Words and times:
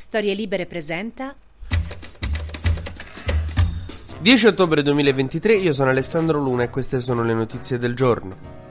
Storie 0.00 0.32
Libere 0.32 0.66
presenta 0.66 1.34
10 4.20 4.46
ottobre 4.46 4.80
2023, 4.84 5.56
io 5.56 5.72
sono 5.72 5.90
Alessandro 5.90 6.38
Luna 6.38 6.62
e 6.62 6.70
queste 6.70 7.00
sono 7.00 7.24
le 7.24 7.34
notizie 7.34 7.78
del 7.78 7.96
giorno. 7.96 8.67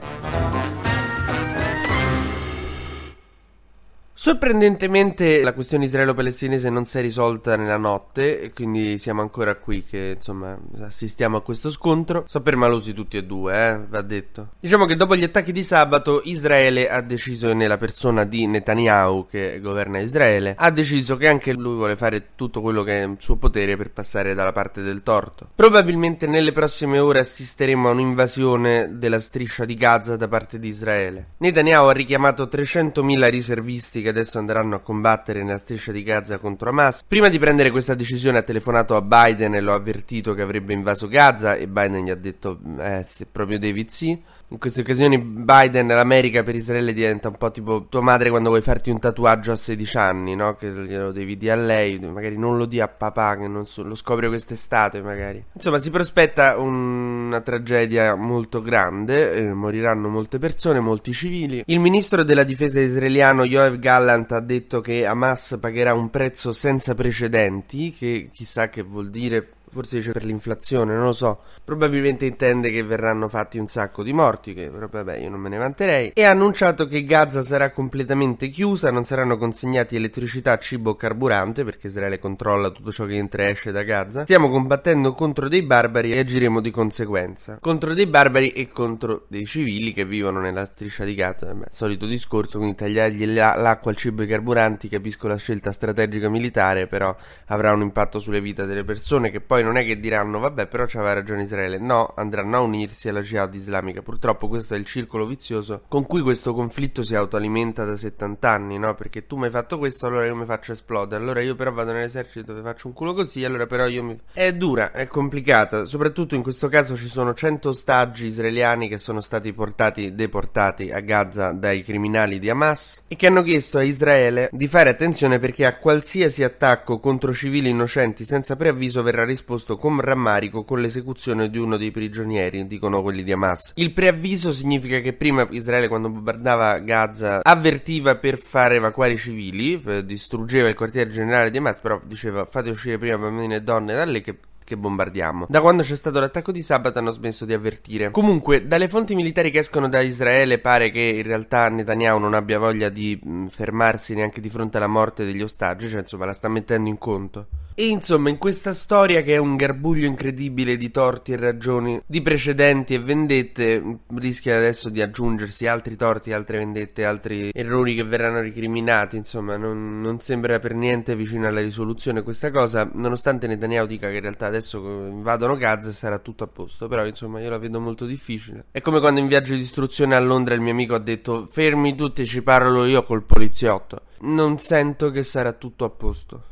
Sorprendentemente 4.19 5.43
la 5.43 5.53
questione 5.53 5.85
israelo-palestinese 5.85 6.71
non 6.71 6.85
si 6.85 6.97
è 6.97 7.01
risolta 7.01 7.55
nella 7.55 7.77
notte 7.77 8.51
quindi 8.51 8.97
siamo 8.97 9.21
ancora 9.21 9.53
qui 9.57 9.83
che 9.83 10.13
insomma 10.15 10.57
assistiamo 10.81 11.37
a 11.37 11.43
questo 11.43 11.69
scontro. 11.69 12.23
Sono 12.27 12.43
permalosi 12.43 12.93
tutti 12.93 13.17
e 13.17 13.23
due, 13.23 13.53
eh, 13.53 13.79
va 13.87 14.01
detto. 14.01 14.53
Diciamo 14.59 14.85
che 14.85 14.95
dopo 14.95 15.15
gli 15.15 15.23
attacchi 15.23 15.51
di 15.51 15.61
sabato 15.61 16.21
Israele 16.23 16.89
ha 16.89 17.01
deciso 17.01 17.53
nella 17.53 17.77
persona 17.77 18.23
di 18.23 18.47
Netanyahu 18.47 19.27
che 19.29 19.59
governa 19.61 19.99
Israele, 19.99 20.55
ha 20.57 20.71
deciso 20.71 21.15
che 21.15 21.27
anche 21.27 21.53
lui 21.53 21.75
vuole 21.75 21.95
fare 21.95 22.29
tutto 22.33 22.59
quello 22.59 22.81
che 22.81 23.03
è 23.03 23.05
in 23.05 23.17
suo 23.19 23.35
potere 23.35 23.77
per 23.77 23.91
passare 23.91 24.33
dalla 24.33 24.51
parte 24.51 24.81
del 24.81 25.03
torto. 25.03 25.49
Probabilmente 25.53 26.25
nelle 26.25 26.53
prossime 26.53 26.97
ore 26.97 27.19
assisteremo 27.19 27.87
a 27.87 27.91
un'invasione 27.91 28.97
della 28.97 29.19
striscia 29.19 29.63
di 29.63 29.75
Gaza 29.75 30.17
da 30.17 30.27
parte 30.27 30.57
di 30.57 30.69
Israele. 30.69 31.33
Netanyahu 31.37 31.89
ha 31.89 31.93
richiamato 31.93 32.45
300.000 32.45 33.29
riservisti 33.29 34.05
che 34.07 34.13
adesso 34.13 34.37
andranno 34.37 34.75
a 34.75 34.79
combattere 34.79 35.43
nella 35.43 35.57
striscia 35.57 35.91
di 35.91 36.01
Gaza 36.01 36.37
contro 36.37 36.69
Hamas. 36.69 37.03
Prima 37.05 37.27
di 37.27 37.37
prendere 37.37 37.71
questa 37.71 37.93
decisione 37.93 38.37
ha 38.37 38.41
telefonato 38.41 38.95
a 38.95 39.01
Biden 39.01 39.53
e 39.53 39.59
lo 39.59 39.73
ha 39.73 39.75
avvertito 39.75 40.33
che 40.33 40.41
avrebbe 40.41 40.71
invaso 40.71 41.09
Gaza 41.09 41.55
e 41.55 41.67
Biden 41.67 42.05
gli 42.05 42.09
ha 42.09 42.15
detto 42.15 42.57
eh, 42.79 43.03
se 43.05 43.25
proprio 43.29 43.59
David 43.59 43.89
sì. 43.89 44.17
In 44.49 44.59
queste 44.59 44.79
occasioni 44.79 45.19
Biden, 45.19 45.87
l'America 45.87 46.41
per 46.41 46.55
Israele 46.55 46.93
diventa 46.93 47.27
un 47.27 47.35
po' 47.35 47.51
tipo 47.51 47.87
tua 47.89 47.99
madre 47.99 48.29
quando 48.29 48.47
vuoi 48.47 48.61
farti 48.61 48.89
un 48.89 48.97
tatuaggio 48.97 49.51
a 49.51 49.57
16 49.57 49.97
anni, 49.97 50.35
no? 50.35 50.55
Che 50.55 50.71
glielo 50.71 51.11
devi 51.11 51.35
dire 51.35 51.51
a 51.51 51.55
lei, 51.57 51.99
magari 51.99 52.37
non 52.37 52.55
lo 52.55 52.63
dia 52.63 52.85
a 52.85 52.87
papà, 52.87 53.35
che 53.35 53.49
non 53.49 53.65
so, 53.65 53.83
lo 53.83 53.93
scopre 53.93 54.29
quest'estate 54.29 55.01
magari. 55.01 55.43
Insomma, 55.51 55.79
si 55.79 55.89
prospetta 55.89 56.57
una 56.57 57.41
tragedia 57.41 58.15
molto 58.15 58.61
grande, 58.61 59.33
eh, 59.33 59.53
moriranno 59.53 60.07
molte 60.07 60.39
persone, 60.39 60.79
molti 60.79 61.11
civili. 61.11 61.63
Il 61.65 61.81
ministro 61.81 62.23
della 62.23 62.43
difesa 62.43 62.79
israeliano 62.79 63.43
Yoav 63.43 63.77
Gallant 63.79 64.31
ha 64.31 64.39
detto 64.39 64.79
che 64.79 65.05
Hamas 65.05 65.57
pagherà 65.59 65.93
un 65.93 66.09
prezzo 66.09 66.53
senza 66.53 66.95
precedenti, 66.95 67.91
che 67.91 68.29
chissà 68.31 68.69
che 68.69 68.81
vuol 68.81 69.09
dire 69.09 69.55
forse 69.77 69.97
dice 69.97 70.11
per 70.11 70.23
l'inflazione, 70.23 70.95
non 70.95 71.03
lo 71.03 71.11
so. 71.11 71.41
Probabilmente 71.63 72.25
intende 72.25 72.71
che 72.71 72.81
verranno 72.81 73.27
fatti 73.27 73.59
un 73.59 73.67
sacco 73.67 74.01
di 74.01 74.11
morti, 74.11 74.55
che 74.55 74.71
però 74.71 74.87
vabbè 74.89 75.17
io 75.17 75.29
non 75.29 75.39
me 75.39 75.49
ne 75.49 75.57
vanterei. 75.57 76.11
E 76.15 76.23
ha 76.23 76.31
annunciato 76.31 76.87
che 76.87 77.05
Gaza 77.05 77.43
sarà 77.43 77.71
completamente 77.71 78.49
chiusa, 78.49 78.89
non 78.89 79.03
saranno 79.03 79.37
consegnati 79.37 79.95
elettricità, 79.95 80.57
cibo 80.57 80.91
o 80.91 80.95
carburante, 80.95 81.63
perché 81.63 81.87
Israele 81.87 82.17
controlla 82.17 82.71
tutto 82.71 82.91
ciò 82.91 83.05
che 83.05 83.15
entra 83.15 83.43
e 83.43 83.51
esce 83.51 83.71
da 83.71 83.83
Gaza. 83.83 84.23
Stiamo 84.23 84.49
combattendo 84.49 85.13
contro 85.13 85.47
dei 85.47 85.61
barbari 85.61 86.11
e 86.11 86.19
agiremo 86.19 86.59
di 86.59 86.71
conseguenza. 86.71 87.59
Contro 87.61 87.93
dei 87.93 88.07
barbari 88.07 88.53
e 88.53 88.69
contro 88.69 89.25
dei 89.27 89.45
civili 89.45 89.93
che 89.93 90.05
vivono 90.05 90.39
nella 90.39 90.65
striscia 90.65 91.03
di 91.03 91.13
Gaza. 91.13 91.45
Vabbè, 91.45 91.67
solito 91.69 92.07
discorso, 92.07 92.57
quindi 92.57 92.77
tagliargli 92.77 93.31
l'acqua, 93.33 93.91
il 93.91 93.97
cibo 93.97 94.23
e 94.23 94.25
i 94.25 94.27
carburanti, 94.27 94.87
capisco 94.87 95.27
la 95.27 95.37
scelta 95.37 95.71
strategica 95.71 96.29
militare, 96.29 96.87
però 96.87 97.15
avrà 97.47 97.73
un 97.73 97.81
impatto 97.81 98.17
sulle 98.17 98.41
vite 98.41 98.65
delle 98.65 98.83
persone 98.83 99.29
che 99.29 99.41
poi 99.41 99.63
non 99.67 99.77
è 99.77 99.85
che 99.85 99.99
diranno 99.99 100.39
vabbè 100.39 100.67
però 100.67 100.85
c'aveva 100.87 101.13
ragione 101.13 101.43
Israele, 101.43 101.77
no, 101.77 102.13
andranno 102.15 102.57
a 102.57 102.59
unirsi 102.61 103.09
alla 103.09 103.21
jihad 103.21 103.53
islamica. 103.53 104.01
Purtroppo 104.01 104.47
questo 104.47 104.75
è 104.75 104.77
il 104.77 104.85
circolo 104.85 105.25
vizioso 105.25 105.83
con 105.87 106.05
cui 106.05 106.21
questo 106.21 106.53
conflitto 106.53 107.03
si 107.03 107.15
autoalimenta 107.15 107.83
da 107.83 107.95
70 107.95 108.49
anni, 108.49 108.77
no? 108.77 108.95
Perché 108.95 109.25
tu 109.27 109.35
mi 109.35 109.45
hai 109.45 109.49
fatto 109.49 109.77
questo, 109.77 110.07
allora 110.07 110.25
io 110.25 110.35
mi 110.35 110.45
faccio 110.45 110.71
esplodere, 110.71 111.21
allora 111.21 111.41
io 111.41 111.55
però 111.55 111.71
vado 111.71 111.91
nell'esercito 111.91 112.57
e 112.57 112.61
faccio 112.61 112.87
un 112.87 112.93
culo 112.93 113.13
così, 113.13 113.43
allora 113.43 113.65
però 113.65 113.87
io 113.87 114.03
mi... 114.03 114.17
È 114.31 114.53
dura, 114.53 114.91
è 114.91 115.07
complicata, 115.07 115.85
soprattutto 115.85 116.35
in 116.35 116.41
questo 116.41 116.69
caso 116.69 116.95
ci 116.95 117.07
sono 117.07 117.33
100 117.33 117.69
ostaggi 117.69 118.27
israeliani 118.27 118.87
che 118.87 118.97
sono 118.97 119.19
stati 119.19 119.51
portati, 119.53 120.15
deportati 120.15 120.91
a 120.91 121.01
Gaza 121.01 121.51
dai 121.51 121.83
criminali 121.83 122.39
di 122.39 122.49
Hamas 122.49 123.03
e 123.07 123.15
che 123.15 123.27
hanno 123.27 123.41
chiesto 123.41 123.77
a 123.77 123.83
Israele 123.83 124.49
di 124.51 124.67
fare 124.67 124.89
attenzione 124.89 125.39
perché 125.39 125.65
a 125.65 125.77
qualsiasi 125.77 126.43
attacco 126.43 126.99
contro 126.99 127.33
civili 127.33 127.69
innocenti 127.69 128.23
senza 128.23 128.55
preavviso 128.55 129.03
verrà 129.03 129.25
risposto 129.25 129.46
risposto 129.47 129.77
con 129.77 130.01
rammarico 130.01 130.65
con 130.65 130.81
l'esecuzione 130.81 131.49
di 131.49 131.57
uno 131.57 131.77
dei 131.77 131.91
prigionieri, 131.91 132.67
dicono 132.67 133.01
quelli 133.01 133.23
di 133.23 133.31
Hamas. 133.31 133.71
Il 133.75 133.93
preavviso 133.93 134.51
significa 134.51 134.99
che 134.99 135.13
prima 135.13 135.47
Israele 135.51 135.87
quando 135.87 136.09
bombardava 136.09 136.79
Gaza 136.79 137.39
avvertiva 137.41 138.17
per 138.17 138.37
fare 138.37 138.75
evacuare 138.75 139.13
i 139.13 139.17
civili, 139.17 139.81
distruggeva 140.03 140.67
il 140.67 140.75
quartiere 140.75 141.09
generale 141.09 141.49
di 141.49 141.59
Hamas, 141.59 141.79
però 141.79 141.97
diceva 142.05 142.43
fate 142.43 142.69
uscire 142.69 142.97
prima 142.97 143.17
bambini 143.17 143.55
e 143.55 143.61
donne 143.61 143.95
da 143.95 144.03
lì 144.03 144.21
che 144.21 144.37
che 144.67 144.75
bombardiamo. 144.75 145.45
Da 145.47 145.61
quando 145.61 145.81
c'è 145.81 145.95
stato 145.95 146.19
l'attacco 146.19 146.51
di 146.51 146.61
sabato 146.61 146.99
hanno 146.99 147.11
smesso 147.11 147.45
di 147.45 147.53
avvertire. 147.53 148.11
Comunque, 148.11 148.67
dalle 148.67 148.89
fonti 148.89 149.15
militari 149.15 149.49
che 149.49 149.59
escono 149.59 149.87
da 149.87 150.01
Israele 150.01 150.59
pare 150.59 150.91
che 150.91 150.99
in 150.99 151.23
realtà 151.23 151.69
Netanyahu 151.69 152.19
non 152.19 152.33
abbia 152.33 152.59
voglia 152.59 152.89
di 152.89 153.17
mh, 153.17 153.45
fermarsi 153.45 154.13
neanche 154.13 154.41
di 154.41 154.49
fronte 154.49 154.75
alla 154.75 154.87
morte 154.87 155.23
degli 155.23 155.41
ostaggi, 155.41 155.87
cioè 155.87 156.01
insomma 156.01 156.25
la 156.25 156.33
sta 156.33 156.49
mettendo 156.49 156.89
in 156.89 156.97
conto. 156.97 157.47
E 157.79 157.89
insomma, 157.89 158.29
in 158.29 158.39
questa 158.39 158.73
storia 158.73 159.21
che 159.21 159.35
è 159.35 159.37
un 159.37 159.55
garbuglio 159.55 160.07
incredibile 160.07 160.77
di 160.77 160.89
torti 160.89 161.33
e 161.33 161.35
ragioni, 161.35 162.01
di 162.07 162.23
precedenti 162.23 162.95
e 162.95 162.99
vendette, 162.99 163.99
rischia 164.15 164.57
adesso 164.57 164.89
di 164.89 164.99
aggiungersi 164.99 165.67
altri 165.67 165.95
torti, 165.95 166.33
altre 166.33 166.57
vendette, 166.57 167.05
altri 167.05 167.51
errori 167.53 167.93
che 167.93 168.03
verranno 168.03 168.41
ricriminati. 168.41 169.15
Insomma, 169.15 169.57
non, 169.57 170.01
non 170.01 170.19
sembra 170.19 170.57
per 170.57 170.73
niente 170.73 171.15
vicino 171.15 171.45
alla 171.45 171.61
risoluzione 171.61 172.23
questa 172.23 172.49
cosa, 172.49 172.89
nonostante 172.91 173.45
Netanyahu 173.45 173.85
dica 173.85 174.09
che 174.09 174.15
in 174.15 174.21
realtà 174.21 174.47
adesso 174.47 174.79
invadono 174.79 175.55
Gaza 175.55 175.91
e 175.91 175.93
sarà 175.93 176.17
tutto 176.17 176.45
a 176.45 176.47
posto. 176.47 176.87
Però, 176.87 177.05
insomma, 177.05 177.41
io 177.41 177.49
la 177.51 177.59
vedo 177.59 177.79
molto 177.79 178.07
difficile. 178.07 178.65
È 178.71 178.81
come 178.81 178.99
quando 178.99 179.19
in 179.19 179.27
viaggio 179.27 179.53
di 179.53 179.59
istruzione 179.59 180.15
a 180.15 180.19
Londra 180.19 180.55
il 180.55 180.61
mio 180.61 180.71
amico 180.71 180.95
ha 180.95 180.99
detto: 180.99 181.45
Fermi 181.45 181.93
tutti, 181.93 182.25
ci 182.25 182.41
parlo 182.41 182.85
io 182.85 183.03
col 183.03 183.21
poliziotto. 183.21 184.01
Non 184.21 184.57
sento 184.57 185.11
che 185.11 185.21
sarà 185.21 185.53
tutto 185.53 185.85
a 185.85 185.89
posto. 185.91 186.43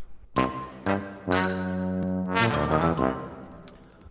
Thank 1.27 2.99
you. 2.99 3.24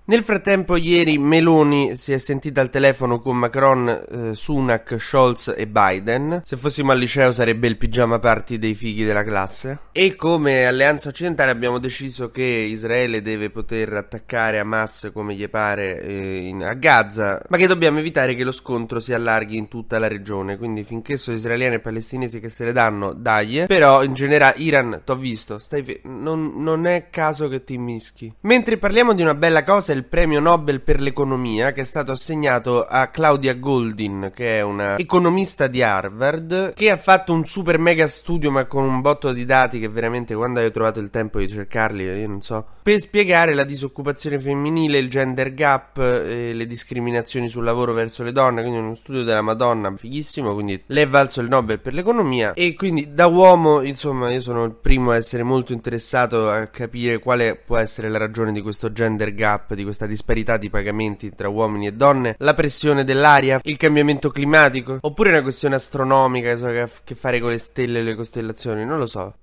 Nel 0.07 0.23
frattempo, 0.23 0.77
ieri 0.77 1.17
Meloni 1.17 1.97
si 1.97 2.13
è 2.13 2.19
sentita 2.19 2.61
al 2.61 2.69
telefono 2.69 3.23
con 3.23 3.39
Macron, 3.39 3.89
eh, 3.89 4.35
Sunak, 4.35 4.99
Scholz 4.99 5.55
e 5.57 5.67
Biden. 5.67 6.43
Se 6.45 6.59
fossimo 6.59 6.93
al 6.93 6.99
liceo 6.99 7.33
sarebbe 7.33 7.69
il 7.69 7.79
pigiama 7.79 8.19
party 8.19 8.59
dei 8.59 8.75
fighi 8.75 9.05
della 9.05 9.25
classe. 9.25 9.79
E 9.93 10.15
come 10.15 10.67
alleanza 10.67 11.09
occidentale 11.09 11.51
abbiamo 11.51 11.79
deciso 11.79 12.31
che 12.31 12.43
Israele 12.43 13.23
deve 13.23 13.49
poter 13.49 13.95
attaccare 13.95 14.59
Hamas 14.59 15.11
come 15.11 15.35
gli 15.35 15.49
pare 15.49 16.03
eh, 16.03 16.37
in, 16.49 16.63
a 16.65 16.75
Gaza, 16.75 17.43
ma 17.49 17.57
che 17.57 17.67
dobbiamo 17.67 17.99
evitare 17.99 18.35
che 18.35 18.45
lo 18.45 18.53
scontro 18.53 19.01
si 19.01 19.15
allarghi 19.15 19.57
in 19.57 19.69
tutta 19.69 19.99
la 19.99 20.07
regione. 20.07 20.59
Quindi 20.59 20.85
finché 20.85 21.17
sono 21.17 21.39
israeliani 21.39 21.77
e 21.77 21.81
palestinesi 21.81 22.41
che 22.41 22.51
se 22.51 22.67
le 22.67 22.73
danno, 22.73 23.15
dai. 23.15 23.65
Però 23.67 24.05
in 24.05 24.13
generale, 24.13 24.59
Iran, 24.59 25.01
t'ho 25.03 25.17
visto, 25.17 25.59
stai 25.59 26.01
non, 26.03 26.53
non 26.57 26.87
è 26.87 27.09
caso 27.09 27.49
che 27.49 27.65
ti 27.65 27.79
mischi. 27.79 28.31
Mentre 28.41 28.77
parliamo 28.77 29.15
di 29.15 29.23
una 29.23 29.35
bella 29.35 29.65
cosa 29.65 29.93
il 29.95 30.05
premio 30.05 30.41
Nobel 30.41 30.81
per 30.81 31.01
l'economia 31.01 31.73
che 31.73 31.81
è 31.81 31.85
stato 31.85 32.13
assegnato 32.13 32.85
a 32.85 33.09
Claudia 33.09 33.55
Goldin, 33.55 34.31
che 34.35 34.59
è 34.59 34.63
una 34.63 34.99
economista 34.99 35.67
di 35.67 35.83
Harvard, 35.83 36.75
che 36.75 36.91
ha 36.91 36.97
fatto 36.97 37.33
un 37.33 37.45
super 37.45 37.79
mega 37.79 38.07
studio 38.07 38.51
ma 38.51 38.67
con 38.67 38.85
un 38.85 39.01
botto 39.01 39.33
di 39.33 39.45
dati 39.45 39.79
che 39.79 39.89
veramente 39.89 40.35
quando 40.35 40.61
hai 40.61 40.71
trovato 40.71 41.01
il 41.01 41.11
tempo 41.11 41.39
di 41.39 41.49
cercarli, 41.49 42.05
io 42.05 42.29
non 42.29 42.43
so, 42.43 42.67
per 42.83 42.99
spiegare 42.99 43.55
la 43.55 43.65
disoccupazione 43.65 44.39
femminile, 44.39 44.99
il 44.99 45.09
gender 45.09 45.55
gap, 45.55 45.99
e 45.99 46.53
le 46.53 46.67
discriminazioni 46.67 47.49
sul 47.49 47.65
lavoro 47.65 47.93
verso 47.93 48.23
le 48.23 48.33
donne, 48.33 48.61
quindi 48.61 48.79
uno 48.79 48.95
studio 48.95 49.23
della 49.23 49.43
Madonna 49.43 49.95
fighissimo, 49.97 50.53
quindi 50.53 50.83
le 50.87 51.03
è 51.03 51.09
valso 51.09 51.41
il 51.41 51.49
Nobel 51.49 51.81
per 51.81 51.95
l'economia. 51.95 52.53
E 52.55 52.75
quindi 52.75 53.15
da 53.15 53.27
uomo, 53.27 53.83
insomma, 53.83 54.31
io 54.31 54.41
sono 54.41 54.65
il 54.65 54.73
primo 54.73 55.13
a 55.13 55.17
essere 55.17 55.43
molto 55.43 55.73
interessato 55.73 56.51
a 56.51 56.67
capire 56.67 57.19
quale 57.19 57.57
può 57.57 57.77
essere 57.77 58.09
la 58.09 58.19
ragione 58.19 58.53
di 58.53 58.61
questo 58.61 58.93
gender 58.93 59.35
gap, 59.35 59.75
di 59.75 59.84
questa 59.85 60.07
disparità 60.07 60.57
di 60.57 60.71
pagamenti 60.71 61.35
tra 61.35 61.49
uomini 61.49 61.87
e 61.87 61.93
donne, 61.93 62.35
la 62.39 62.55
pressione 62.55 63.05
dell'aria, 63.05 63.61
il 63.63 63.77
cambiamento 63.77 64.31
climatico, 64.31 64.99
oppure 65.01 65.31
una 65.31 65.43
questione 65.43 65.77
astronomica 65.77 66.55
che 66.55 66.81
ha 66.81 66.85
a 66.85 66.91
che 67.05 67.15
fare 67.15 67.39
con 67.41 67.51
le 67.51 67.59
stelle 67.59 68.01
e 68.01 68.03
le 68.03 68.15
costellazioni, 68.15 68.85
non 68.85 68.99
lo 68.99 69.07
so. 69.07 69.35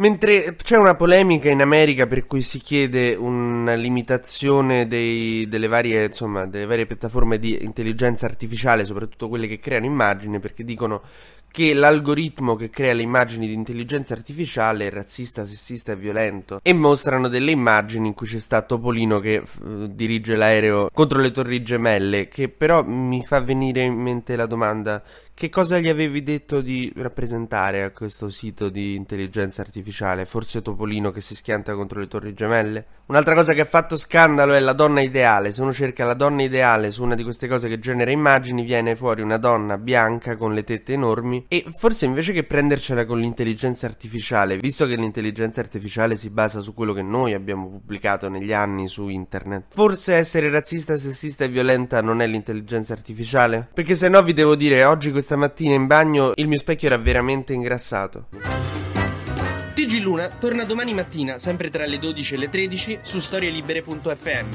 Mentre 0.00 0.54
c'è 0.54 0.76
una 0.76 0.94
polemica 0.94 1.50
in 1.50 1.60
America 1.60 2.06
per 2.06 2.24
cui 2.24 2.40
si 2.42 2.60
chiede 2.60 3.16
una 3.16 3.74
limitazione 3.74 4.86
dei, 4.86 5.48
delle, 5.48 5.66
varie, 5.66 6.04
insomma, 6.04 6.46
delle 6.46 6.66
varie 6.66 6.86
piattaforme 6.86 7.40
di 7.40 7.64
intelligenza 7.64 8.24
artificiale, 8.24 8.84
soprattutto 8.84 9.28
quelle 9.28 9.48
che 9.48 9.58
creano 9.58 9.86
immagini, 9.86 10.38
perché 10.38 10.62
dicono 10.62 11.02
che 11.50 11.74
l'algoritmo 11.74 12.54
che 12.54 12.70
crea 12.70 12.92
le 12.92 13.02
immagini 13.02 13.48
di 13.48 13.54
intelligenza 13.54 14.14
artificiale 14.14 14.86
è 14.86 14.90
razzista, 14.90 15.44
sessista 15.44 15.90
e 15.90 15.96
violento. 15.96 16.60
E 16.62 16.72
mostrano 16.72 17.26
delle 17.26 17.50
immagini 17.50 18.06
in 18.06 18.14
cui 18.14 18.28
c'è 18.28 18.38
sta 18.38 18.62
Topolino 18.62 19.18
che 19.18 19.42
uh, 19.42 19.86
dirige 19.88 20.36
l'aereo 20.36 20.90
contro 20.92 21.20
le 21.20 21.32
torri 21.32 21.62
gemelle 21.62 22.28
che 22.28 22.48
però 22.48 22.84
mi 22.84 23.24
fa 23.24 23.40
venire 23.40 23.82
in 23.82 23.94
mente 23.94 24.36
la 24.36 24.46
domanda 24.46 25.02
che 25.38 25.50
cosa 25.50 25.78
gli 25.78 25.88
avevi 25.88 26.24
detto 26.24 26.60
di 26.60 26.92
rappresentare 26.96 27.84
a 27.84 27.92
questo 27.92 28.28
sito 28.28 28.70
di 28.70 28.96
intelligenza 28.96 29.62
artificiale? 29.62 30.26
Forse 30.26 30.62
Topolino 30.62 31.12
che 31.12 31.20
si 31.20 31.36
schianta 31.36 31.74
contro 31.74 32.00
le 32.00 32.08
torri 32.08 32.34
gemelle? 32.34 32.84
Un'altra 33.06 33.34
cosa 33.34 33.52
che 33.52 33.60
ha 33.60 33.64
fatto 33.64 33.96
scandalo 33.96 34.52
è 34.52 34.58
la 34.58 34.72
donna 34.72 35.00
ideale. 35.00 35.52
Se 35.52 35.62
uno 35.62 35.72
cerca 35.72 36.04
la 36.04 36.14
donna 36.14 36.42
ideale 36.42 36.90
su 36.90 37.04
una 37.04 37.14
di 37.14 37.22
queste 37.22 37.46
cose 37.46 37.68
che 37.68 37.78
genera 37.78 38.10
immagini, 38.10 38.64
viene 38.64 38.96
fuori 38.96 39.22
una 39.22 39.36
donna 39.36 39.78
bianca 39.78 40.36
con 40.36 40.54
le 40.54 40.64
tette 40.64 40.94
enormi. 40.94 41.46
E 41.46 41.64
forse 41.76 42.04
invece 42.04 42.32
che 42.32 42.42
prendercela 42.42 43.06
con 43.06 43.20
l'intelligenza 43.20 43.86
artificiale, 43.86 44.56
visto 44.56 44.86
che 44.86 44.96
l'intelligenza 44.96 45.60
artificiale 45.60 46.16
si 46.16 46.30
basa 46.30 46.60
su 46.60 46.74
quello 46.74 46.92
che 46.92 47.02
noi 47.02 47.32
abbiamo 47.32 47.68
pubblicato 47.68 48.28
negli 48.28 48.52
anni 48.52 48.88
su 48.88 49.06
internet, 49.06 49.66
forse 49.68 50.14
essere 50.14 50.50
razzista, 50.50 50.96
sessista 50.96 51.44
e 51.44 51.48
violenta 51.48 52.02
non 52.02 52.20
è 52.20 52.26
l'intelligenza 52.26 52.92
artificiale? 52.92 53.68
Perché 53.72 53.94
se 53.94 54.08
no 54.08 54.20
vi 54.22 54.32
devo 54.32 54.56
dire, 54.56 54.84
oggi 54.84 55.12
questa 55.12 55.27
stamattina 55.28 55.74
in 55.74 55.86
bagno 55.86 56.32
il 56.36 56.48
mio 56.48 56.58
specchio 56.58 56.86
era 56.88 56.96
veramente 56.96 57.52
ingrassato. 57.52 58.28
TG 59.74 60.00
Luna 60.00 60.30
torna 60.30 60.64
domani 60.64 60.94
mattina, 60.94 61.36
sempre 61.36 61.68
tra 61.68 61.84
le 61.84 61.98
12 61.98 62.32
e 62.32 62.36
le 62.38 62.48
13, 62.48 63.00
su 63.02 63.18
storielibere.fm. 63.18 64.46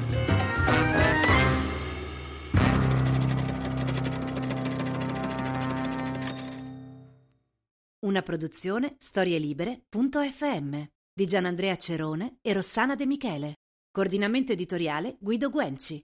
Una 7.99 8.21
produzione 8.23 8.95
storielibere.fm 8.97 10.81
di 11.13 11.25
Gianandrea 11.27 11.75
Cerone 11.75 12.37
e 12.41 12.51
Rossana 12.51 12.95
De 12.95 13.05
Michele. 13.05 13.57
Coordinamento 13.91 14.53
editoriale 14.53 15.17
Guido 15.19 15.51
Guenci. 15.51 16.03